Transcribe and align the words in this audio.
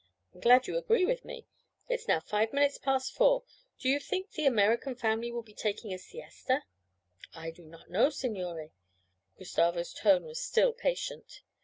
'I'm 0.33 0.39
glad 0.41 0.65
you 0.65 0.77
agree 0.79 1.05
with 1.05 1.23
me. 1.25 1.45
It 1.87 1.93
is 1.99 2.07
now 2.07 2.19
five 2.19 2.53
minutes 2.53 2.79
past 2.79 3.13
four; 3.13 3.43
do 3.77 3.87
you 3.87 3.99
think 3.99 4.31
the 4.31 4.47
American 4.47 4.95
family 4.95 5.31
would 5.31 5.45
be 5.45 5.53
taking 5.53 5.93
a 5.93 5.99
siesta?' 5.99 6.63
'I 7.35 7.51
do 7.51 7.65
not 7.65 7.91
know, 7.91 8.09
signore.' 8.09 8.71
Gustavo's 9.37 9.93
tone 9.93 10.23
was 10.23 10.39
still 10.41 10.73
patient. 10.73 11.43